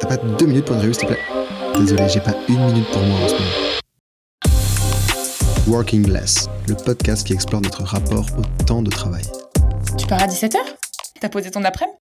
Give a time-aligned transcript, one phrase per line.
[0.00, 1.22] T'as pas deux minutes pour une revue, s'il te plaît?
[1.76, 3.50] Désolé, j'ai pas une minute pour moi en ce moment.
[5.66, 9.24] Working Less, le podcast qui explore notre rapport au temps de travail.
[9.98, 10.56] Tu pars à 17h
[11.20, 11.98] T'as posé ton après-midi?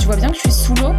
[0.00, 0.92] Tu vois bien que je suis sous l'eau?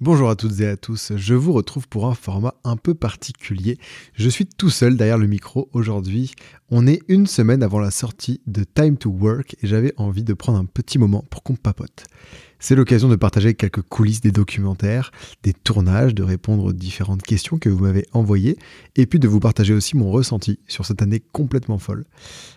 [0.00, 3.78] Bonjour à toutes et à tous, je vous retrouve pour un format un peu particulier.
[4.14, 6.32] Je suis tout seul derrière le micro aujourd'hui.
[6.70, 10.34] On est une semaine avant la sortie de Time to Work et j'avais envie de
[10.34, 12.04] prendre un petit moment pour qu'on papote.
[12.66, 15.10] C'est l'occasion de partager quelques coulisses des documentaires,
[15.42, 18.56] des tournages, de répondre aux différentes questions que vous m'avez envoyées,
[18.96, 22.06] et puis de vous partager aussi mon ressenti sur cette année complètement folle.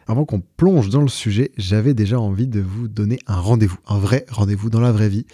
[0.07, 3.99] Avant qu'on plonge dans le sujet, j'avais déjà envie de vous donner un rendez-vous, un
[3.99, 5.25] vrai rendez-vous dans la vraie vie.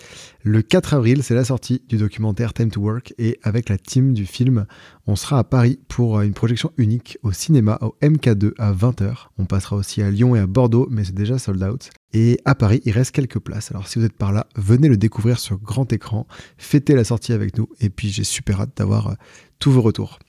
[0.42, 4.12] Le 4 avril, c'est la sortie du documentaire Time to Work, et avec la team
[4.16, 4.66] du film,
[5.06, 9.28] on sera à Paris pour une projection unique au cinéma au MK2 à 20h.
[9.38, 11.92] On passera aussi à Lyon et à Bordeaux, mais c'est déjà sold out.
[12.14, 13.72] Et à Paris, il reste quelques places.
[13.72, 16.28] Alors si vous êtes par là, venez le découvrir sur grand écran,
[16.58, 19.14] fêtez la sortie avec nous, et puis j'ai super hâte d'avoir euh,
[19.58, 20.20] tous vos retours.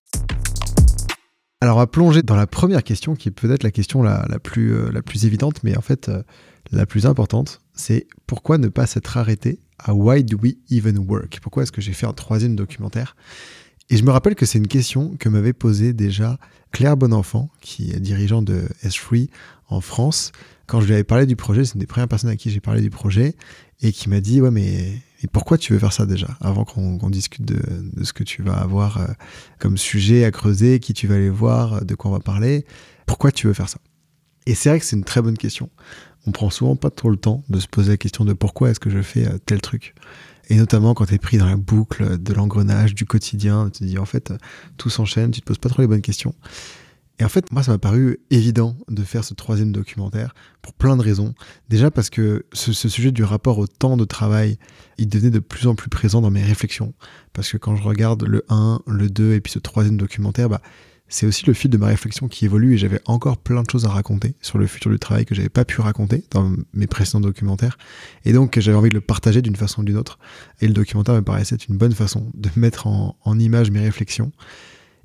[1.60, 4.74] Alors on va plonger dans la première question, qui est peut-être la question la, plus,
[4.74, 6.22] euh, plus évidente, mais en fait euh,
[6.72, 11.40] la plus importante, c'est pourquoi ne pas s'être arrêté à Why Do We Even Work?
[11.42, 13.14] Pourquoi est-ce que j'ai fait un troisième documentaire?
[13.90, 16.38] Et je me rappelle que c'est une question que m'avait posée déjà
[16.72, 19.28] Claire Bonenfant, qui est dirigeante de S3
[19.68, 20.32] en France,
[20.66, 22.60] quand je lui avais parlé du projet, c'est une des premières personnes à qui j'ai
[22.60, 23.34] parlé du projet,
[23.82, 27.44] et qui m'a dit, ouais, mais pourquoi tu veux faire ça déjà Avant qu'on discute
[27.44, 27.60] de,
[28.04, 29.06] ce que tu vas avoir euh,
[29.58, 32.64] comme sujet à creuser, qui tu vas aller voir, de quoi on va parler,
[33.06, 33.78] pourquoi tu veux faire ça?
[34.46, 35.70] Et c'est vrai que c'est une très bonne question.
[36.26, 38.80] On prend souvent pas trop le temps de se poser la question de pourquoi est-ce
[38.80, 39.94] que je fais euh, tel truc.
[40.50, 43.84] Et notamment quand tu es pris dans la boucle de l'engrenage du quotidien, tu te
[43.84, 44.32] dis en fait,
[44.76, 46.34] tout s'enchaîne, tu te poses pas trop les bonnes questions.
[47.18, 50.96] Et en fait, moi, ça m'a paru évident de faire ce troisième documentaire pour plein
[50.96, 51.34] de raisons.
[51.68, 54.58] Déjà parce que ce, sujet du rapport au temps de travail,
[54.98, 56.92] il devenait de plus en plus présent dans mes réflexions.
[57.32, 60.60] Parce que quand je regarde le 1, le 2 et puis ce troisième documentaire, bah,
[61.06, 63.84] c'est aussi le fil de ma réflexion qui évolue et j'avais encore plein de choses
[63.84, 67.20] à raconter sur le futur du travail que j'avais pas pu raconter dans mes précédents
[67.20, 67.78] documentaires.
[68.24, 70.18] Et donc j'avais envie de le partager d'une façon ou d'une autre.
[70.60, 74.32] Et le documentaire me paraissait une bonne façon de mettre en, en image mes réflexions.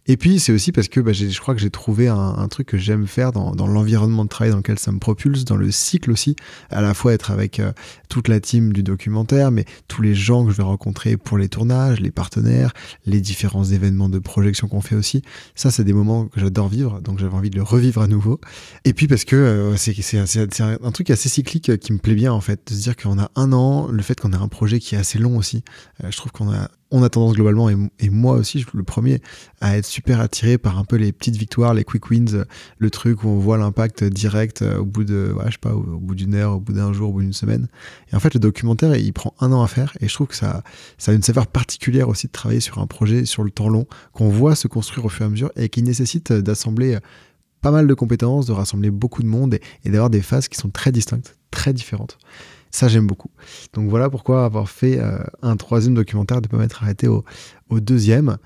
[0.09, 2.79] Et puis, c'est aussi parce que bah, je crois que j'ai trouvé un, truc que
[2.79, 6.35] j'aime faire dans, l'environnement de travail dans lequel ça me propulse, dans le cycle aussi,
[6.71, 7.71] à la fois être avec euh,
[8.09, 11.47] toute la team du documentaire, mais tous les gens que je vais rencontrer pour les
[11.47, 12.73] tournages, les partenaires,
[13.05, 15.21] les différents événements de projection qu'on fait aussi.
[15.53, 18.41] Ça, c'est des moments que j'adore vivre, donc j'avais envie de le revivre à nouveau.
[18.85, 22.41] Et puis parce que euh, c'est un truc assez cyclique qui me plaît bien, en
[22.41, 24.95] fait, de se dire qu'on a un an, le fait qu'on a un projet qui
[24.95, 25.63] est assez long aussi.
[26.03, 29.21] Euh, je trouve qu'on a on a tendance globalement, et, moi aussi, le premier,
[29.61, 32.45] à être super attiré par un peu les petites victoires, les quick wins,
[32.77, 36.33] le truc où on voit l'impact direct euh, au bout de, je au, bout d'une
[36.33, 37.67] heure, au bout d'un jour, au bout d'une semaine.
[38.11, 40.35] Et en fait, le documentaire, il prend un an à faire, et je trouve que
[40.35, 40.63] ça,
[40.97, 43.85] ça a une saveur particulière aussi de travailler sur un projet sur le temps long,
[44.13, 46.97] qu'on voit se construire au fur et à mesure, et qui nécessite d'assembler
[47.61, 50.69] pas mal de compétences, de rassembler beaucoup de monde, et d'avoir des phases qui sont
[50.69, 52.17] très distinctes, très différentes.
[52.71, 53.31] Ça, j'aime beaucoup.
[53.73, 57.23] Donc voilà pourquoi avoir fait euh, un troisième documentaire, de ne pas m'être arrêté au,
[57.71, 58.37] deuxième.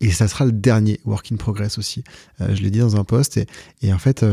[0.00, 2.04] Et ça sera le dernier Work in Progress aussi.
[2.40, 3.36] Euh, je l'ai dit dans un post.
[3.36, 3.46] Et,
[3.82, 4.24] et en fait,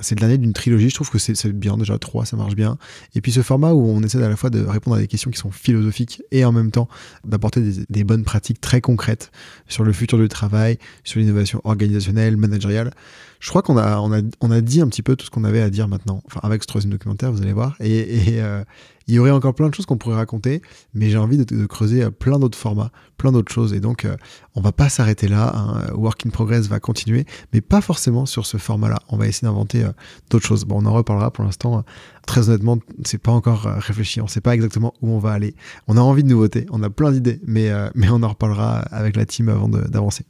[0.00, 0.90] c'est l'année d'une trilogie.
[0.90, 2.78] Je trouve que c'est bien, déjà trois, ça marche bien.
[3.14, 5.30] Et puis ce format où on essaie à la fois de répondre à des questions
[5.30, 6.88] qui sont philosophiques et en même temps
[7.24, 9.30] d'apporter des, des, bonnes pratiques très concrètes
[9.68, 12.90] sur le futur du travail, sur l'innovation organisationnelle, managériale
[13.44, 15.44] je crois qu'on a, on a, on a dit un petit peu tout ce qu'on
[15.44, 16.22] avait à dire maintenant.
[16.24, 17.76] Enfin, avec ce troisième documentaire, vous allez voir.
[17.78, 18.64] Et, euh,
[19.06, 20.62] il y aurait encore plein de choses qu'on pourrait raconter,
[20.94, 23.72] mais j'ai envie de, creuser euh, plein d'autres formats, plein d'autres choses.
[23.72, 24.16] Et donc, euh,
[24.54, 25.52] on va pas s'arrêter là.
[25.54, 25.92] Hein.
[25.94, 29.00] Work in Progress va continuer, mais pas forcément sur ce format-là.
[29.08, 29.84] On va essayer d'inventer
[30.30, 30.64] d'autres choses.
[30.64, 31.84] Bon, on en reparlera pour l'instant.
[32.26, 34.20] très honnêtement, c'est pas encore réfléchi.
[34.20, 35.54] On sait pas exactement où on va aller.
[35.88, 39.16] On a envie de nouveautés, on a plein d'idées, mais, mais on en reparlera avec
[39.16, 40.24] la team avant d'avancer.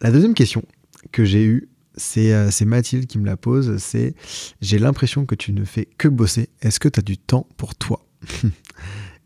[0.00, 0.62] La deuxième question,
[1.12, 4.14] que j'ai eu, euh, c'est Mathilde qui me la pose, c'est
[4.60, 7.74] j'ai l'impression que tu ne fais que bosser, est-ce que tu as du temps pour
[7.74, 8.04] toi?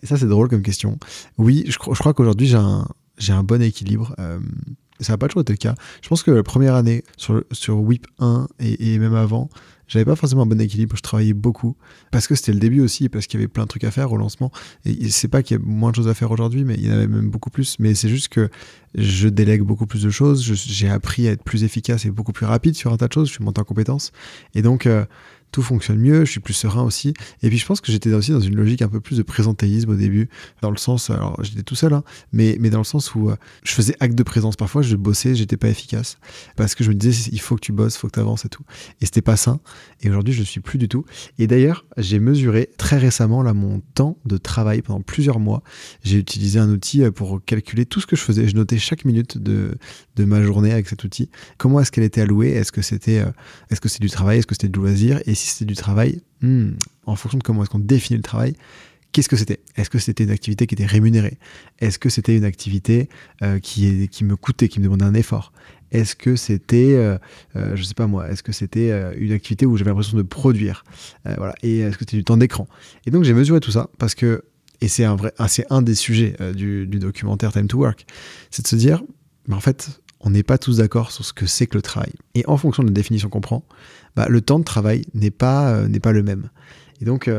[0.02, 0.98] Et ça c'est drôle comme question.
[1.38, 2.86] Oui, je, crois qu'aujourd'hui j'ai un,
[3.28, 4.14] un, bon équilibre.
[4.18, 4.38] Euh,
[5.00, 5.74] ça n'a pas toujours été le cas.
[6.02, 9.48] Je pense que la première année sur, sur WIP 1 et, et même avant,
[9.88, 11.76] j'avais pas forcément un bon équilibre, je travaillais beaucoup
[12.10, 14.12] parce que c'était le début aussi, parce qu'il y avait plein de trucs à faire
[14.12, 14.52] au lancement.
[14.84, 16.90] Et c'est pas qu'il y a moins de choses à faire aujourd'hui, mais il y
[16.90, 17.76] en avait même beaucoup plus.
[17.78, 18.50] Mais c'est juste que
[18.94, 22.46] je délègue beaucoup plus de choses, j'ai appris à être plus efficace et beaucoup plus
[22.46, 24.12] rapide sur un tas de choses, je suis monté en compétences.
[24.54, 25.04] Et donc, euh,
[25.50, 27.14] tout fonctionne mieux, je suis plus serein aussi.
[27.42, 29.90] Et puis je pense que j'étais aussi dans une logique un peu plus de présentéisme
[29.90, 30.28] au début,
[30.62, 33.36] dans le sens, alors j'étais tout seul, hein, mais, mais dans le sens où euh,
[33.64, 34.56] je faisais acte de présence.
[34.56, 36.18] Parfois, je bossais, j'étais pas efficace
[36.56, 38.44] parce que je me disais, il faut que tu bosses, il faut que tu avances
[38.44, 38.62] et tout.
[39.00, 39.60] Et c'était pas sain.
[40.02, 41.04] Et aujourd'hui, je ne suis plus du tout.
[41.38, 45.62] Et d'ailleurs, j'ai mesuré très récemment là mon temps de travail pendant plusieurs mois.
[46.04, 48.48] J'ai utilisé un outil euh, pour calculer tout ce que je faisais.
[48.48, 49.76] Je notais chaque minute de,
[50.16, 51.30] de ma journée avec cet outil.
[51.56, 52.50] Comment est-ce qu'elle était allouée?
[52.50, 53.30] Est-ce que c'était, euh,
[53.70, 54.38] est-ce que c'est du travail?
[54.38, 55.20] Est-ce que c'était du loisir?
[55.38, 56.72] Si c'était du travail, hmm,
[57.06, 58.54] en fonction de comment est-ce qu'on définit le travail,
[59.12, 59.60] qu'est-ce que c'était?
[59.76, 61.38] Est-ce que c'était une activité qui était rémunérée?
[61.78, 63.08] Est-ce que c'était une activité
[63.42, 65.52] euh, qui, qui me coûtait, qui me demandait un effort?
[65.90, 67.18] Est-ce que c'était, euh,
[67.56, 70.84] euh, je sais pas moi, est-ce que c'était une activité où j'avais l'impression de produire?
[71.24, 71.54] Voilà.
[71.62, 72.68] Et est-ce que c'était du temps d'écran?
[73.06, 74.44] Et donc j'ai mesuré tout ça parce que,
[74.80, 78.06] et c'est un vrai, ah, c'est un des sujets du, documentaire Time to Work,
[78.50, 79.02] c'est de se dire,
[79.46, 82.12] mais en fait, on n'est pas tous d'accord sur ce que c'est que le travail.
[82.34, 83.64] Et en fonction de la définition qu'on prend,
[84.16, 86.50] bah, le temps de travail n'est pas, n'est pas le même.
[87.00, 87.30] Et donc,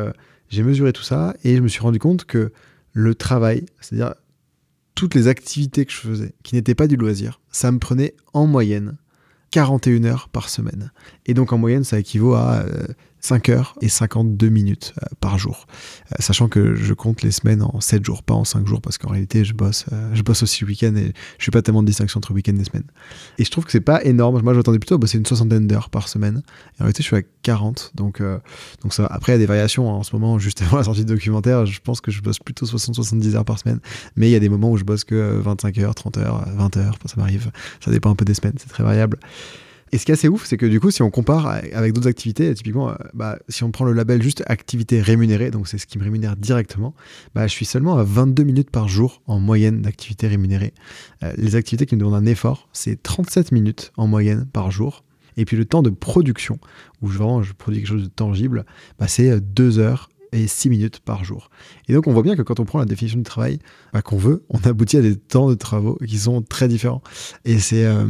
[0.49, 2.51] j'ai mesuré tout ça et je me suis rendu compte que
[2.93, 4.15] le travail, c'est-à-dire
[4.95, 8.47] toutes les activités que je faisais, qui n'étaient pas du loisir, ça me prenait en
[8.47, 8.97] moyenne
[9.51, 10.91] 41 heures par semaine.
[11.25, 12.87] Et donc en moyenne, ça équivaut à euh,
[13.21, 15.67] 5 heures et 52 minutes euh, par jour.
[16.11, 18.97] Euh, sachant que je compte les semaines en 7 jours, pas en 5 jours, parce
[18.97, 21.81] qu'en réalité, je bosse, euh, je bosse aussi le week-end et je fais pas tellement
[21.81, 22.85] de distinction entre week-end et semaine.
[23.37, 24.41] Et je trouve que c'est pas énorme.
[24.41, 26.41] Moi, je m'attendais plutôt à bosser une soixantaine d'heures par semaine.
[26.77, 27.91] Et en réalité, je suis à 40.
[27.95, 28.21] Donc,
[28.81, 29.89] donc ça, après, il y a des variations.
[29.89, 29.97] Hein.
[29.97, 32.65] En ce moment, juste avant la sortie de documentaire, je pense que je bosse plutôt
[32.65, 33.79] 60-70 heures par semaine.
[34.15, 36.77] Mais il y a des moments où je bosse que 25 heures, 30 heures, 20
[36.77, 36.97] heures.
[37.05, 37.51] Ça m'arrive.
[37.83, 38.55] Ça dépend un peu des semaines.
[38.57, 39.17] C'est très variable.
[39.91, 42.07] Et ce qui est assez ouf, c'est que du coup, si on compare avec d'autres
[42.07, 45.87] activités, typiquement, euh, bah, si on prend le label juste activité rémunérée, donc c'est ce
[45.87, 46.93] qui me rémunère directement,
[47.33, 50.73] bah, je suis seulement à 22 minutes par jour en moyenne d'activité rémunérée.
[51.23, 55.03] Euh, les activités qui me demandent un effort, c'est 37 minutes en moyenne par jour.
[55.37, 56.59] Et puis le temps de production,
[57.01, 58.65] où vraiment je produis quelque chose de tangible,
[58.99, 61.49] bah, c'est 2 heures et 6 minutes par jour.
[61.87, 63.59] Et donc on voit bien que quand on prend la définition du travail
[63.93, 67.01] bah, qu'on veut, on aboutit à des temps de travaux qui sont très différents.
[67.45, 68.05] Et c'est euh,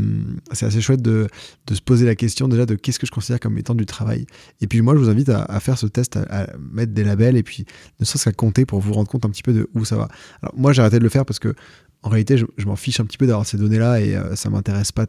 [0.50, 1.28] assez chouette de,
[1.68, 4.26] de, se poser la question déjà de qu'est-ce que je considère comme étant du travail.
[4.62, 7.44] Et puis moi je vous invite à, faire ce test, à, mettre des labels et
[7.44, 7.66] puis
[8.00, 10.08] ne serait-ce qu'à compter pour vous rendre compte un petit peu de où ça va.
[10.42, 11.54] Alors moi j'ai arrêté de le faire parce que
[12.02, 14.92] en réalité, je, m'en fiche un petit peu d'avoir ces données-là et euh, ça m'intéresse
[14.92, 15.06] pas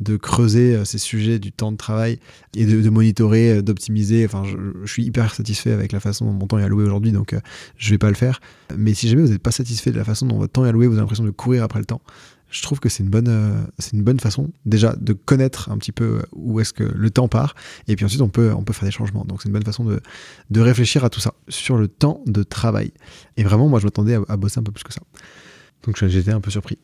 [0.00, 2.18] de creuser euh, ces sujets du temps de travail
[2.54, 4.24] et de, monitorer, euh, d'optimiser.
[4.24, 7.34] Enfin, je, suis hyper satisfait avec la façon dont mon temps est alloué aujourd'hui, donc
[7.76, 8.40] je vais pas le faire.
[8.76, 10.86] Mais si jamais vous n'êtes pas satisfait de la façon dont votre temps est alloué,
[10.86, 12.00] vous avez l'impression de courir après le temps.
[12.48, 15.90] Je trouve que c'est une bonne, c'est une bonne façon déjà de connaître un petit
[15.90, 17.56] peu où est-ce que le temps part,
[17.88, 19.24] et puis ensuite on peut, on peut faire des changements.
[19.24, 20.00] Donc c'est une bonne façon de,
[20.50, 22.92] de réfléchir à tout ça sur le temps de travail.
[23.36, 25.02] Et vraiment, moi je m'attendais à bosser un peu plus que ça.
[25.86, 26.78] Donc j'étais un peu surpris.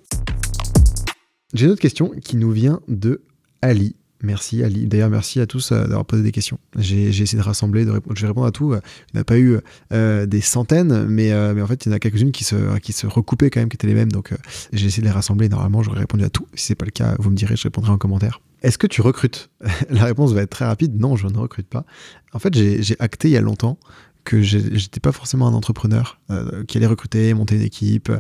[1.53, 3.23] J'ai une autre question qui nous vient de
[3.61, 3.97] Ali.
[4.23, 4.87] Merci Ali.
[4.87, 6.59] D'ailleurs, merci à tous euh, d'avoir posé des questions.
[6.79, 8.47] J'ai essayé de rassembler, de répondre.
[8.47, 8.73] À tout.
[8.75, 8.81] Il
[9.15, 9.59] n'y a pas eu
[9.93, 12.79] euh, des centaines, mais, euh, mais en fait, il y en a quelques-unes qui se,
[12.79, 14.13] qui se recoupaient quand même, qui étaient les mêmes.
[14.13, 14.33] Donc,
[14.73, 15.49] j'ai essayé de les rassembler.
[15.49, 16.47] Normalement, j'aurais répondu à tout.
[16.55, 18.41] Si c'est pas le cas, vous me direz, je répondrai en commentaire.
[18.63, 19.51] Est-ce que tu recrutes?
[19.91, 20.99] La réponse va être très rapide.
[20.99, 21.85] Non, je ne recrute pas.
[22.33, 23.79] En fait, j'ai acté il y a longtemps
[24.25, 28.11] que j'étais pas forcément un entrepreneur euh, qui allait recruter, monter une équipe,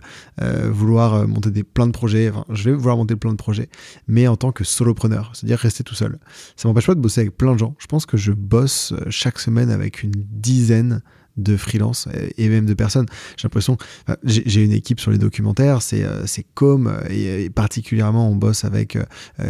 [0.40, 2.30] euh, vouloir euh, monter des plein de projets.
[2.30, 3.68] Enfin, je vais vouloir monter plein de projets,
[4.08, 6.18] mais en tant que solopreneur, c'est-à-dire rester tout seul.
[6.56, 7.74] Ça m'empêche pas de bosser avec plein de gens.
[7.78, 11.02] Je pense que je bosse chaque semaine avec une dizaine
[11.36, 13.06] de freelance et même de personnes.
[13.36, 13.76] J'ai l'impression,
[14.24, 18.96] j'ai une équipe sur les documentaires, c'est euh, c'est Com et, particulièrement on bosse avec,
[18.96, 19.04] euh,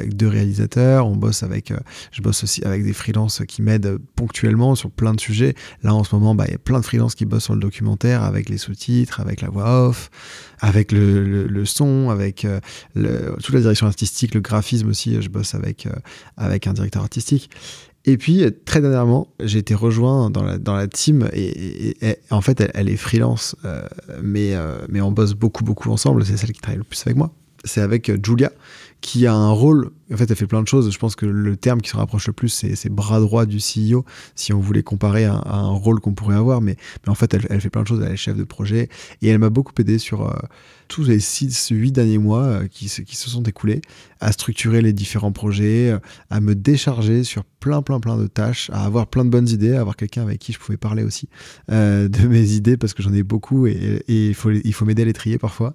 [0.06, 1.78] deux réalisateurs, on bosse avec, euh,
[2.12, 5.54] je bosse aussi avec des freelances qui m'aident ponctuellement sur plein de sujets.
[5.82, 7.60] Là en ce moment, bah, il y a plein de freelances qui bossent sur le
[7.60, 10.10] documentaire avec les sous-titres, avec la voix off,
[10.60, 12.46] avec le, le, son, avec
[12.94, 15.20] le, toute la direction artistique, le graphisme aussi.
[15.20, 15.88] Je bosse avec,
[16.36, 17.50] avec un directeur artistique.
[18.04, 21.96] Et puis, très dernièrement, j'ai été rejoint dans la, team et,
[22.30, 23.86] en fait, elle, est freelance, euh,
[24.20, 26.24] mais, euh, mais on bosse beaucoup, beaucoup ensemble.
[26.24, 27.30] C'est celle qui travaille le plus avec moi.
[27.64, 28.50] C'est avec euh, Julia,
[29.00, 29.90] qui a un rôle.
[30.12, 30.90] En fait, elle fait plein de choses.
[30.90, 34.04] Je pense que le terme qui se rapproche le plus, c'est bras droit du CEO,
[34.34, 36.60] si on voulait comparer à, un rôle qu'on pourrait avoir.
[36.60, 36.76] Mais,
[37.06, 38.02] en fait, elle, fait plein de choses.
[38.04, 38.88] Elle est chef de projet
[39.22, 40.30] et elle m'a beaucoup aidé sur
[40.92, 43.80] tous les 6-8 derniers mois euh, qui, se sont écoulés
[44.20, 48.68] à structurer les différents projets, euh, à me décharger sur plein, plein, plein de tâches,
[48.74, 51.30] à avoir plein de bonnes idées, à avoir quelqu'un avec qui je pouvais parler aussi
[51.70, 55.02] euh, de mes idées parce que j'en ai beaucoup et, il faut, il faut m'aider
[55.02, 55.74] à les trier parfois.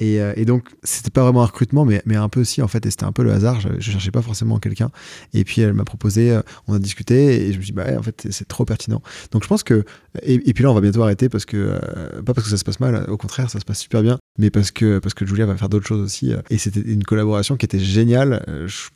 [0.00, 2.84] Et, et donc, c'était pas vraiment un recrutement, mais, mais un peu aussi en fait,
[2.84, 3.60] et c'était un peu le hasard.
[3.78, 4.90] Je cherchais pas forcément quelqu'un.
[5.34, 8.02] Et puis elle m'a proposé, on a discuté et je me suis dit, bah en
[8.02, 9.02] fait, c'est trop pertinent.
[9.32, 9.84] Donc je pense que.
[10.22, 11.78] Et, puis là, on va bientôt arrêter parce que.
[12.24, 14.50] pas parce que ça se passe mal, au contraire, ça se passe super bien, mais
[14.50, 16.32] parce que, parce que Julia va faire d'autres choses aussi.
[16.50, 18.44] Et c'était une collaboration qui était géniale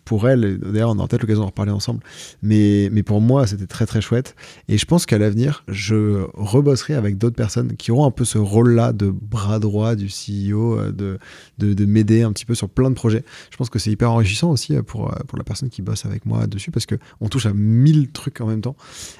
[0.05, 0.59] pour elle.
[0.59, 2.01] D'ailleurs, on aura peut-être l'occasion d'en reparler ensemble.
[2.43, 4.35] Mais, mais pour moi, c'était très très chouette.
[4.69, 8.39] Et je pense qu'à l'avenir, je rebosserai avec d'autres personnes qui auront un peu ce
[8.39, 11.19] rôle-là de bras droit du CEO, de,
[11.59, 13.25] de m'aider un petit peu sur plein de projets.
[13.51, 16.47] Je pense que c'est hyper enrichissant aussi pour, pour la personne qui bosse avec moi
[16.47, 18.76] dessus parce qu'on touche à mille trucs en même temps.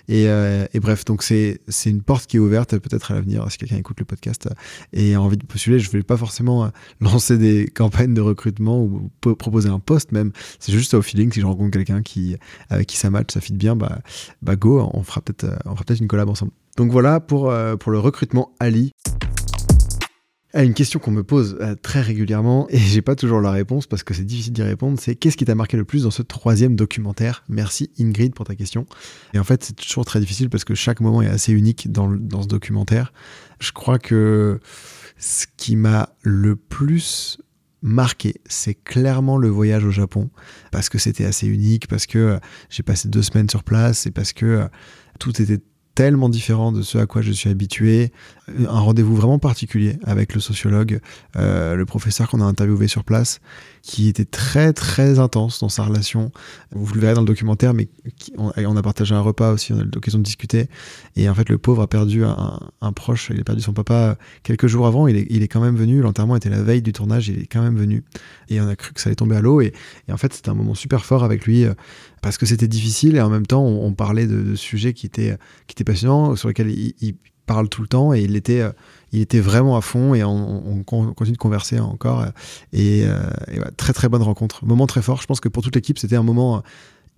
[0.09, 3.77] Et, et bref, donc c'est une porte qui est ouverte peut-être à l'avenir si quelqu'un
[3.77, 4.49] écoute le podcast
[4.93, 5.79] et a envie de postuler.
[5.79, 10.33] Je ne vais pas forcément lancer des campagnes de recrutement ou proposer un poste même.
[10.59, 12.37] C'est juste au feeling si je rencontre quelqu'un qui,
[12.71, 14.01] avec qui ça match, ça fit bien, bah,
[14.43, 15.47] bah go, on fera peut-être
[15.87, 16.53] peut une collab ensemble.
[16.77, 18.93] Donc voilà pour le recrutement Ali.
[20.55, 24.03] Une question qu'on me pose euh, très régulièrement et j'ai pas toujours la réponse parce
[24.03, 26.77] que c'est difficile d'y répondre, c'est qu'est-ce qui t'a marqué le plus dans ce troisième
[26.77, 27.43] documentaire?
[27.49, 28.87] Merci Ingrid pour ta question.
[29.33, 32.09] Et en fait, c'est toujours très difficile parce que chaque moment est assez unique dans,
[32.11, 33.13] dans ce documentaire.
[33.61, 34.61] Je crois que
[35.17, 37.39] ce qui m'a le plus
[37.81, 40.31] marqué, c'est clairement le voyage au Japon
[40.71, 42.39] parce que c'était assez unique, parce que euh,
[42.71, 44.67] j'ai passé deux semaines sur place et parce que euh,
[45.19, 45.61] tout était
[45.95, 48.13] tellement différent de ce à quoi je suis habitué.
[48.49, 51.01] Un rendez-vous vraiment particulier avec le sociologue,
[51.37, 53.41] euh, le professeur qu'on a interviewé sur place,
[53.83, 56.31] qui était très très intense dans sa relation.
[56.71, 57.89] Vous le verrez dans le documentaire, mais
[58.39, 60.69] on, a partagé un repas aussi, on a eu l'occasion de discuter.
[61.17, 64.69] Et en fait, le pauvre a perdu un, proche, il a perdu son papa quelques
[64.69, 66.01] jours avant, il est, il est quand même venu.
[66.01, 68.05] L'enterrement était la veille du tournage, il est quand même venu.
[68.49, 69.61] Et on a cru que ça allait tomber à l'eau.
[69.61, 69.73] Et,
[70.11, 71.75] en fait, c'était un moment super fort avec lui euh,
[72.21, 75.37] parce que c'était difficile et en même temps, on, parlait de, sujets qui étaient,
[75.67, 78.73] qui étaient passionnants, sur lesquels il, parle tout le temps et il était, euh,
[79.13, 82.25] il était vraiment à fond et on, continue de converser encore.
[82.73, 83.21] Et, euh,
[83.77, 85.21] très très bonne rencontre, moment très fort.
[85.21, 86.63] Je pense que pour toute l'équipe, c'était un moment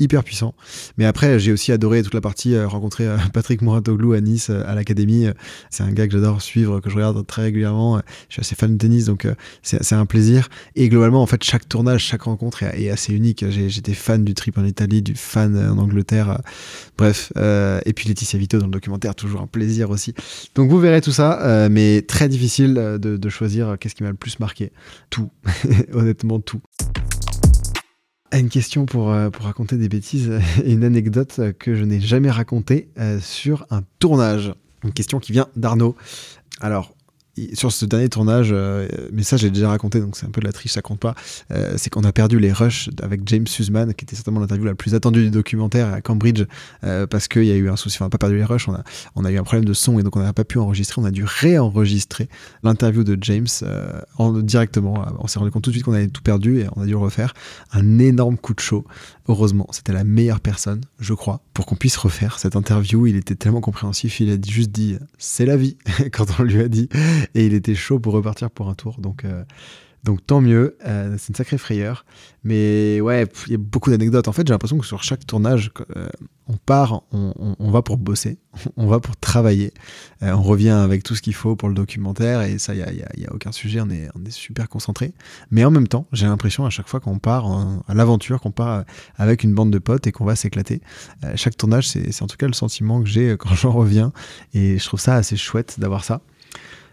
[0.00, 0.54] hyper puissant.
[0.98, 4.50] Mais après, j'ai aussi adoré toute la partie euh, rencontrer euh, Patrick Mouratoglou à Nice,
[4.50, 5.26] euh, à l'Académie.
[5.70, 8.00] C'est un gars que j'adore suivre, que je regarde très régulièrement.
[8.28, 9.26] Je suis assez fan de tennis, donc
[9.62, 10.48] c'est un plaisir.
[10.74, 13.44] Et globalement, en fait, chaque tournage, chaque rencontre est, assez unique.
[13.48, 16.40] J'étais fan du trip en Italie, du fan en Angleterre.
[16.98, 20.14] Bref, et puis Laetitia Vito dans le documentaire, toujours un plaisir aussi.
[20.54, 24.16] Donc vous verrez tout ça, mais très difficile de, de choisir qu'est-ce qui m'a le
[24.16, 24.72] plus marqué.
[25.10, 25.30] Tout,
[25.92, 26.60] honnêtement tout
[28.32, 30.30] une question pour, euh, pour raconter des bêtises
[30.64, 34.52] et une anecdote que je n'ai jamais racontée euh, sur un tournage.
[34.82, 35.96] Une question qui vient d'Arnaud.
[36.60, 36.93] Alors,
[37.54, 40.46] sur ce dernier tournage, euh, mais ça j'ai déjà raconté, donc c'est un peu de
[40.46, 41.14] la triche, ça compte pas.
[41.50, 44.74] Euh, c'est qu'on a perdu les rushs avec James Sussman, qui était certainement l'interview la
[44.74, 46.44] plus attendue du documentaire à Cambridge,
[46.84, 48.00] euh, parce qu'il y a eu un souci.
[48.00, 50.16] On n'a pas perdu les rushs, on a, eu un problème de son et donc
[50.16, 51.00] on n'a pas pu enregistrer.
[51.02, 52.28] On a dû réenregistrer
[52.62, 53.46] l'interview de James
[54.18, 55.04] en, directement.
[55.18, 56.94] On s'est rendu compte tout de suite qu'on avait tout perdu et on a dû
[56.94, 57.34] refaire.
[57.72, 58.84] Un énorme coup de chaud.
[59.26, 63.06] Heureusement, c'était la meilleure personne, je crois, pour qu'on puisse refaire cette interview.
[63.06, 65.78] Il était tellement compréhensif, il a juste dit c'est la vie
[66.12, 66.88] quand on lui a dit
[67.34, 69.00] et il était chaud pour repartir pour un tour.
[69.00, 69.44] Donc, euh,
[70.04, 72.04] donc tant mieux, euh, c'est une sacrée frayeur.
[72.44, 74.28] Mais ouais, il y a beaucoup d'anecdotes.
[74.28, 76.08] En fait, j'ai l'impression que sur chaque tournage, euh,
[76.46, 78.38] on part, on, va pour bosser,
[78.76, 79.72] on va pour travailler.
[80.20, 83.30] on revient avec tout ce qu'il faut pour le documentaire et ça, il n'y a,
[83.30, 85.14] a, aucun sujet, on est super concentré.
[85.50, 87.46] Mais en même temps, j'ai l'impression à chaque fois qu'on part
[87.88, 88.84] à l'aventure, qu'on part
[89.16, 90.82] avec une bande de potes et qu'on va s'éclater.
[91.36, 94.12] chaque tournage, c'est en tout cas le sentiment que j'ai quand j'en reviens.
[94.52, 96.20] Et je trouve ça assez chouette d'avoir ça.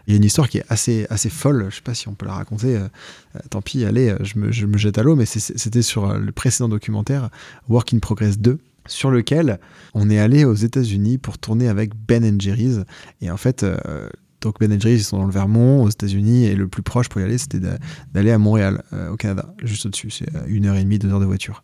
[0.06, 2.14] Il y a une histoire qui est assez, assez folle, je sais pas si on
[2.14, 2.88] peut la raconter, euh,
[3.36, 6.12] euh, tant pis, allez, euh, je me, je me jette à l'eau, mais c'était sur
[6.12, 7.30] le précédent documentaire,
[7.68, 9.60] Work in Progress 2, sur lequel
[9.94, 12.80] on est allé aux États-Unis pour tourner avec Ben Jerry's.
[13.20, 13.64] Et en fait,
[14.40, 17.20] donc Ben Jerry's, ils sont dans le Vermont, aux États-Unis, et le plus proche pour
[17.20, 17.60] y aller, c'était
[18.12, 18.82] d'aller à Montréal,
[19.12, 20.10] au Canada, juste au-dessus.
[20.10, 21.62] C'est une heure et demie, deux heures de voiture.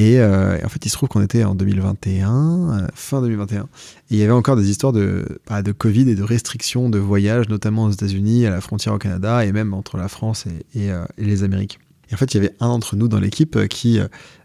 [0.00, 3.66] Euh, et, en fait, il se trouve qu'on était en 2021, euh, fin 2021, et
[4.10, 7.48] il y avait encore des histoires de, bah, de Covid et de restrictions de voyage,
[7.48, 10.90] notamment aux États-Unis, à la frontière au Canada, et même entre la France et, et
[10.90, 11.78] euh, les Amériques.
[12.10, 13.98] Et en fait, il y avait un d'entre nous dans l'équipe qui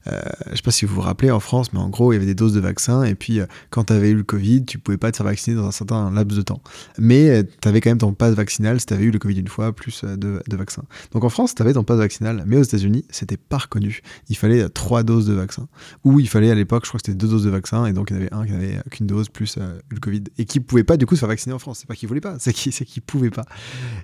[0.07, 2.15] euh, je ne sais pas si vous vous rappelez en France, mais en gros, il
[2.15, 3.03] y avait des doses de vaccin.
[3.03, 5.55] Et puis, euh, quand tu avais eu le Covid, tu pouvais pas te faire vacciner
[5.55, 6.61] dans un certain laps de temps.
[6.97, 9.39] Mais euh, tu avais quand même ton passe vaccinal si tu avais eu le Covid
[9.39, 10.83] une fois, plus de, de vaccin.
[11.11, 12.43] Donc en France, tu avais ton passe vaccinal.
[12.45, 14.01] Mais aux États-Unis, c'était pas reconnu.
[14.29, 15.67] Il fallait trois doses de vaccin.
[16.03, 17.85] Ou il fallait à l'époque, je crois que c'était deux doses de vaccin.
[17.85, 20.23] Et donc, il y en avait un qui n'avait qu'une dose plus le Covid.
[20.37, 21.79] Et qui pouvait pas, du coup, se faire vacciner en France.
[21.79, 23.45] C'est pas qu'il voulait pas, c'est qu'il qu pouvait pas.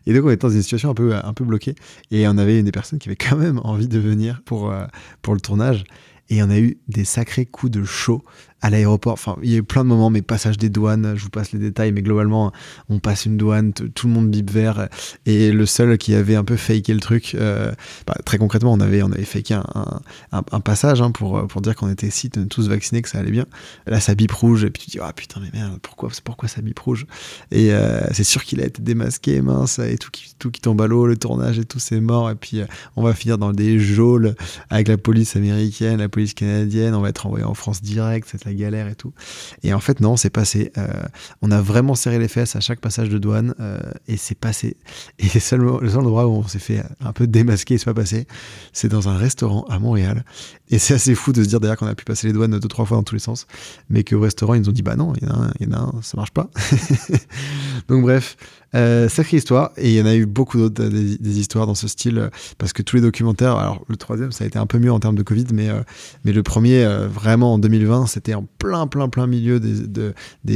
[0.05, 1.75] Et donc, on était dans une situation un peu, bloquée.
[2.11, 5.85] Et on avait des personnes qui avaient quand même envie de venir pour le tournage.
[6.29, 8.23] Et on a eu des sacrés coups de chaud
[8.65, 9.13] à l'aéroport.
[9.13, 11.51] Enfin, il y a eu plein de moments, mais passage des douanes, je vous passe
[11.51, 12.51] les détails, mais globalement,
[12.89, 14.89] on passe une douane, tout le monde bip vert,
[15.27, 17.71] et le seul qui avait un peu faké le truc, euh,
[18.07, 19.63] bah, très concrètement, on avait, on avait faké un,
[20.31, 23.45] un, passage hein, pour, pour dire qu'on était si tous vaccinés, que ça allait bien.
[23.85, 26.61] Là, ça bip rouge, et puis tu dis, ah putain, mais merde, pourquoi, pourquoi ça
[26.63, 27.05] bip rouge?
[27.51, 30.81] Et euh, c'est sûr qu'il a été démasqué, mince, et tout qui, tout qui tombe
[30.81, 33.51] à l'eau, le tournage et tout, c'est mort, et puis euh, on va finir dans
[33.51, 34.33] des geôles
[34.71, 38.43] avec la police américaine, la police canadienne, on va être envoyé en France direct, c'est
[38.43, 39.13] la galère et tout.
[39.63, 40.71] Et en fait, non, c'est passé.
[40.77, 40.87] Euh,
[41.41, 44.77] on a vraiment serré les fesses à chaque passage de douane euh, et c'est passé.
[45.19, 47.85] Et le seul, le seul endroit où on s'est fait un peu démasquer et c'est
[47.85, 48.27] pas passé,
[48.73, 50.25] c'est dans un restaurant à Montréal.
[50.69, 52.67] Et c'est assez fou de se dire d'ailleurs qu'on a pu passer les douanes deux,
[52.67, 53.47] trois fois dans tous les sens,
[53.89, 56.17] mais qu'au restaurant, ils nous ont dit bah non, il y en a un ça
[56.17, 56.49] marche pas.
[57.87, 58.37] Donc bref,
[58.75, 61.75] euh, sacrée histoire, et il y en a eu beaucoup d'autres euh, des, histoires dans
[61.75, 64.65] ce style, euh, parce que tous les documentaires, alors le troisième, ça a été un
[64.65, 65.69] peu mieux en termes de Covid, mais,
[66.23, 70.13] mais le premier, vraiment en 2020, c'était en plein, plein, plein milieu des,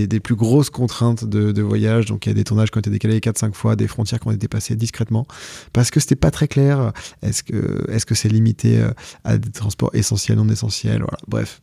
[0.07, 2.05] des, plus grosses contraintes de, voyage.
[2.05, 4.27] Donc il y a des tournages qui ont été décalés 4-5 fois, des frontières qui
[4.27, 5.25] ont été passées discrètement,
[5.73, 6.91] parce que c'était pas très clair.
[7.21, 8.83] Est-ce que est-ce que c'est limité
[9.23, 11.61] à des transports essentiels, non essentiels Voilà, bref.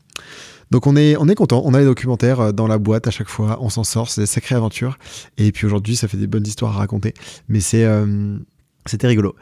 [0.71, 3.11] Donc on est, on est content, on a les documentaires euh, dans la boîte à
[3.11, 4.99] chaque fois, on s'en sort, c'est des sacrées aventures.
[5.39, 7.15] Et puis aujourd'hui, ça fait des bonnes histoires à raconter.
[7.49, 8.39] Mais c'est, euh,
[8.85, 9.37] c'était rigolo.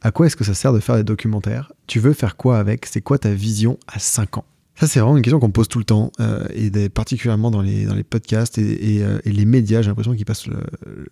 [0.00, 1.72] À quoi est-ce que ça sert de faire des documentaires?
[1.86, 2.86] Tu veux faire quoi avec?
[2.86, 4.44] C'est quoi ta vision à 5 ans?
[4.74, 7.84] Ça, c'est vraiment une question qu'on pose tout le temps, euh, et particulièrement dans les,
[7.84, 9.82] dans les podcasts et, euh, les médias.
[9.82, 10.46] J'ai l'impression qu'ils passent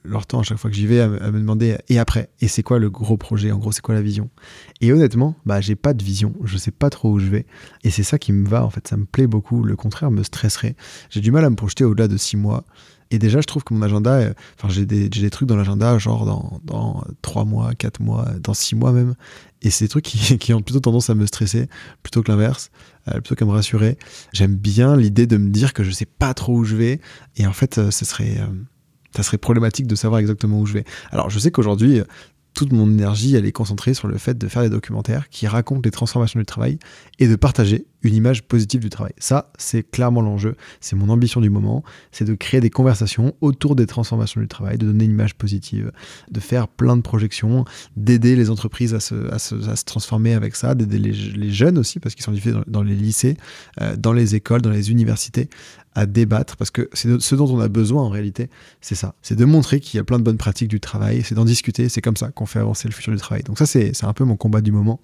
[0.02, 2.62] leur temps à chaque fois que j'y vais à, me demander et après, et c'est
[2.62, 4.31] quoi le gros projet En gros, c'est quoi la vision?
[4.81, 7.47] Et honnêtement, bah, j'ai pas de vision, je sais pas trop où je vais,
[7.85, 8.88] et c'est ça qui me va en fait.
[8.88, 9.62] Ça me plaît beaucoup.
[9.62, 10.75] Le contraire me stresserait.
[11.11, 12.64] J'ai du mal à me projeter au-delà de six mois.
[13.12, 15.99] Et déjà, je trouve que mon agenda, euh, enfin, j'ai des, des, trucs dans l'agenda,
[15.99, 19.14] genre dans, dans 3 mois, 4 mois, dans 6 mois même.
[19.62, 21.69] Et c'est des trucs qui, ont plutôt tendance à me stresser
[22.02, 22.71] plutôt que l'inverse,
[23.09, 23.99] euh, plutôt qu'à me rassurer.
[24.33, 27.00] J'aime bien l'idée de me dire que je sais pas trop où je vais.
[27.37, 28.38] Et en fait, euh, serait,
[29.14, 30.85] ça serait problématique de savoir exactement où je vais.
[31.11, 32.02] Alors, je sais qu'aujourd'hui,
[32.55, 35.83] toute mon énergie, elle est concentrée sur le fait de faire des documentaires qui racontent
[35.85, 36.79] les transformations du travail
[37.19, 39.12] et de partager une image positive du travail.
[39.19, 43.76] Ça, c'est clairement l'enjeu, c'est mon ambition du moment, c'est de créer des conversations autour
[43.76, 45.92] des transformations du travail, de donner une image positive,
[46.30, 47.64] de faire plein de projections,
[47.97, 52.14] d'aider les entreprises à se, à se, transformer avec ça, d'aider les, jeunes aussi, parce
[52.14, 53.37] qu'ils sont diffusés dans, les lycées,
[53.80, 55.49] euh, dans les écoles, dans les universités,
[55.95, 58.49] à débattre, parce que c'est ce dont on a besoin en réalité,
[58.80, 59.14] c'est ça.
[59.23, 61.88] C'est de montrer qu'il y a plein de bonnes pratiques du travail, c'est d'en discuter,
[61.88, 63.42] c'est comme ça qu'on fait avancer le futur du travail.
[63.42, 65.00] Donc ça, c'est un peu mon combat du moment,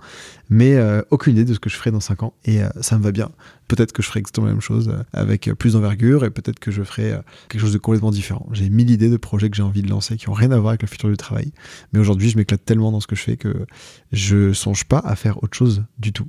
[0.48, 2.98] mais euh, aucune idée de ce que je ferai dans 5 ans, et euh, ça
[2.98, 3.30] me va bien.
[3.68, 6.70] Peut-être que je ferai exactement la même chose euh, avec plus d'envergure, et peut-être que
[6.70, 8.46] je ferai quelque chose de complètement différent.
[8.52, 10.70] J'ai mille idées de projets que j'ai envie de lancer qui ont rien à voir
[10.70, 11.52] avec le futur du travail,
[11.92, 13.66] mais aujourd'hui, je m'éclate tellement dans ce que je fais que
[14.12, 16.28] je songe pas à faire autre chose du tout.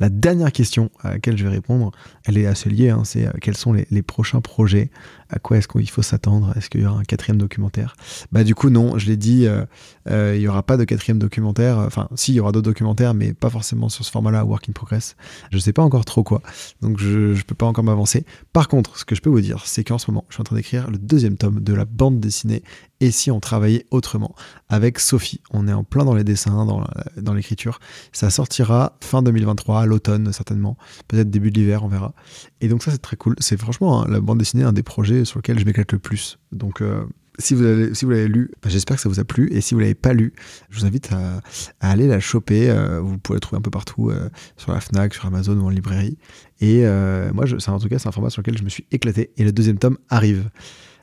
[0.00, 1.90] La dernière question à laquelle je vais répondre,
[2.24, 4.90] elle est assez liée, hein, c'est euh, quels sont les, prochains projets,
[5.30, 7.96] à quoi est-ce qu'il faut s'attendre, est-ce qu'il y aura un quatrième documentaire?
[8.32, 9.64] Bah du coup non, je l'ai dit, euh,
[10.10, 13.14] euh, il n'y aura pas de quatrième documentaire, enfin si, il y aura d'autres documentaires,
[13.14, 15.16] mais pas forcément sur ce format-là, Work in Progress.
[15.50, 16.42] Je ne sais pas encore trop quoi,
[16.80, 18.24] donc je ne peux pas encore m'avancer.
[18.52, 20.44] Par contre, ce que je peux vous dire, c'est qu'en ce moment, je suis en
[20.44, 22.62] train d'écrire le deuxième tome de la bande dessinée
[23.00, 24.34] et si on travaillait autrement?
[24.68, 25.40] Avec Sophie.
[25.50, 26.66] On est en plein dans les dessins,
[27.16, 27.78] dans, l'écriture.
[28.12, 32.12] Ça sortira fin 2023, à l'automne certainement, peut-être début de l'hiver, on verra.
[32.60, 33.36] Et donc ça c'est très cool.
[33.38, 36.38] C'est franchement hein, la bande dessinée un des projets sur lesquels je m'éclate le plus.
[36.52, 37.04] Donc euh,
[37.38, 39.52] si vous l'avez lu, bah, j'espère que ça vous a plu.
[39.52, 40.32] Et si vous l'avez pas lu,
[40.70, 41.40] je vous invite à,
[41.80, 42.70] aller la choper.
[42.70, 45.66] Euh, vous pouvez la trouver un peu partout euh, sur la Fnac, sur Amazon ou
[45.66, 46.18] en librairie.
[46.60, 46.82] Et
[47.32, 49.30] moi, je, en tout cas, c'est un format sur lequel je me suis éclaté.
[49.36, 50.50] Et le deuxième tome arrive.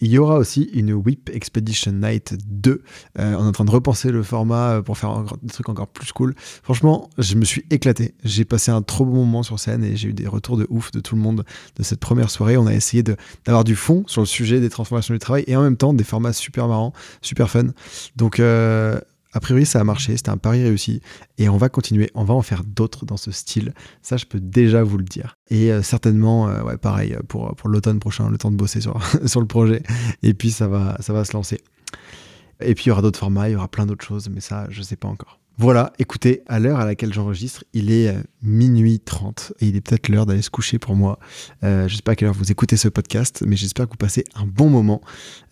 [0.01, 2.81] Il y aura aussi une Whip Expedition Night 2.
[3.19, 5.87] Euh, on est en train de repenser le format euh, pour faire des trucs encore
[5.87, 6.35] plus cool.
[6.63, 8.13] Franchement, je me suis éclaté.
[8.23, 10.91] J'ai passé un trop bon moment sur scène et j'ai eu des retours de ouf
[10.91, 11.45] de tout le monde
[11.77, 12.57] de cette première soirée.
[12.57, 13.03] On a essayé
[13.45, 16.03] d'avoir du fond sur le sujet des transformations du travail et en même temps des
[16.03, 17.67] formats super marrants, super fun.
[18.15, 18.99] Donc, euh,
[19.35, 21.01] a priori, ça a marché, c'était un pari réussi,
[21.37, 24.39] et on va continuer, on va en faire d'autres dans ce style, ça je peux
[24.39, 25.37] déjà vous le dire.
[25.49, 28.97] Et euh, certainement, euh, ouais, pareil, pour, pour l'automne prochain, le temps de bosser sur,
[29.27, 29.83] sur le projet,
[30.23, 31.59] et puis ça va, ça va se lancer.
[32.61, 34.67] Et puis il y aura d'autres formats, il y aura plein d'autres choses, mais ça,
[34.69, 35.41] je ne sais pas encore.
[35.57, 39.81] Voilà, écoutez, à l'heure à laquelle j'enregistre, il est euh, minuit 30 et il est
[39.81, 41.19] peut-être l'heure d'aller se coucher pour moi.
[41.63, 43.97] Euh, je sais pas à quelle heure vous écoutez ce podcast, mais j'espère que vous
[43.97, 45.01] passez un bon moment.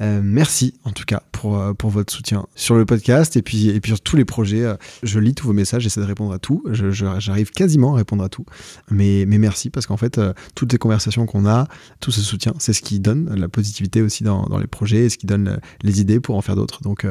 [0.01, 3.69] Euh, merci en tout cas pour, euh, pour votre soutien sur le podcast et puis,
[3.69, 4.75] et puis sur tous les projets.
[5.01, 6.63] Je lis tous vos messages, j'essaie de répondre à tout.
[6.69, 8.45] J'arrive quasiment à répondre à tout.
[8.91, 10.19] Mais, mais merci parce qu'en fait,
[10.55, 11.67] toutes les conversations qu'on a,
[11.99, 15.09] tout ce soutien, c'est ce qui donne la positivité aussi dans, dans les projets et
[15.09, 16.81] ce qui donne les idées pour en faire d'autres.
[16.81, 17.05] Donc,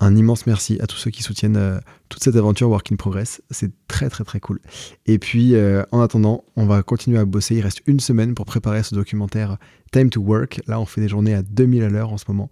[0.00, 1.78] Un immense merci à tous ceux qui soutiennent euh,
[2.08, 3.42] toute cette aventure Work in Progress.
[3.50, 4.60] C'est très très très cool.
[5.06, 7.56] Et puis euh, en attendant, on va continuer à bosser.
[7.56, 9.56] Il reste une semaine pour préparer ce documentaire
[9.92, 10.60] Time to Work.
[10.66, 12.50] Là, on fait des journées à 2000 à l'heure en ce moment.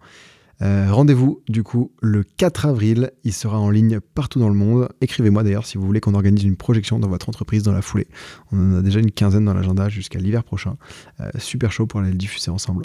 [0.61, 4.89] Euh, rendez-vous du coup le 4 avril, il sera en ligne partout dans le monde.
[5.01, 8.07] Écrivez-moi d'ailleurs si vous voulez qu'on organise une projection dans votre entreprise dans la foulée.
[8.53, 10.77] On en a déjà une quinzaine dans l'agenda jusqu'à l'hiver prochain.
[11.39, 12.85] Super chaud pour aller le diffuser ensemble.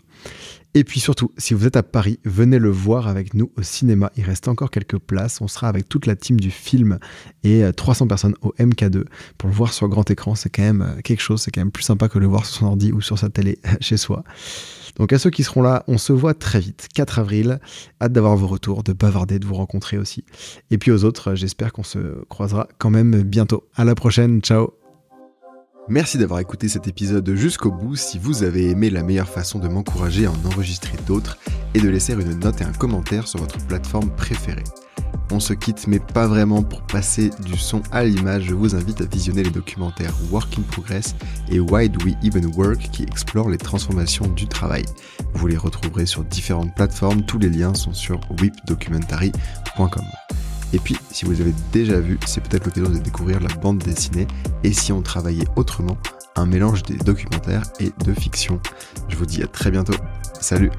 [0.73, 4.11] Et puis surtout, si vous êtes à Paris, venez le voir avec nous au cinéma.
[4.15, 5.41] Il reste encore quelques places.
[5.41, 6.99] On sera avec toute la team du film
[7.43, 9.05] et 300 euh, personnes au MK2
[9.37, 10.35] pour le voir sur grand écran.
[10.35, 11.41] C'est quand même quelque chose.
[11.41, 13.59] C'est quand même plus sympa que le voir sur son ordi ou sur sa télé
[13.81, 14.23] chez soi.
[14.97, 17.59] Donc à ceux qui seront là, on se voit très vite, 4 avril.
[18.01, 20.25] Hâte d'avoir vos retours, de bavarder, de vous rencontrer aussi.
[20.71, 23.67] Et puis aux autres, j'espère qu'on se croisera quand même bientôt.
[23.75, 24.73] À la prochaine, ciao
[25.89, 27.95] Merci d'avoir écouté cet épisode jusqu'au bout.
[27.95, 31.37] Si vous avez aimé, la meilleure façon de m'encourager à en enregistrer d'autres
[31.73, 34.65] est de laisser une note et un commentaire sur votre plateforme préférée.
[35.31, 38.43] On se quitte, mais pas vraiment pour passer du son à l'image.
[38.43, 41.15] Je vous invite à visionner les documentaires Work in Progress
[41.49, 44.83] et Why Do We Even Work qui explorent les transformations du travail.
[45.33, 47.23] Vous les retrouverez sur différentes plateformes.
[47.23, 50.05] Tous les liens sont sur whipdocumentary.com.
[50.73, 54.27] Et puis, si vous avez déjà vu, c'est peut-être l'occasion de découvrir la bande dessinée
[54.63, 55.97] et si on travaillait autrement,
[56.35, 58.59] un mélange des documentaires et de fiction.
[59.07, 59.95] Je vous dis à très bientôt.
[60.39, 60.71] Salut